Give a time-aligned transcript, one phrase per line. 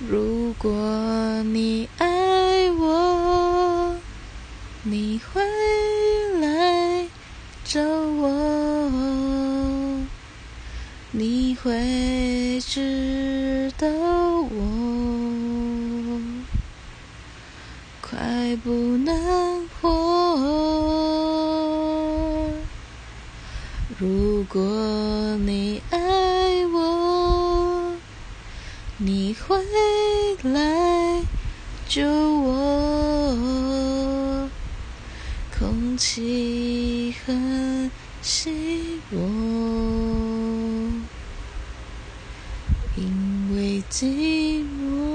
[0.00, 3.96] 如果你爱我，
[4.82, 5.40] 你会
[6.40, 7.06] 来
[7.64, 8.28] 找我，
[11.12, 16.20] 你会知道我
[18.02, 19.88] 快不能活。
[24.00, 27.94] 如果你爱我，
[29.06, 29.62] 你会
[30.44, 31.22] 来
[31.86, 32.54] 救我。
[35.58, 37.90] 空气很
[38.22, 39.18] 稀薄，
[42.96, 45.13] 因为寂寞。